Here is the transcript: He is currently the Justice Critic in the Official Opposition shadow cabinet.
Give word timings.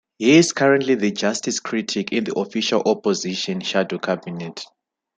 He 0.17 0.35
is 0.35 0.51
currently 0.51 0.95
the 0.95 1.11
Justice 1.11 1.59
Critic 1.59 2.11
in 2.11 2.23
the 2.23 2.33
Official 2.33 2.81
Opposition 2.83 3.61
shadow 3.61 3.99
cabinet. 3.99 4.65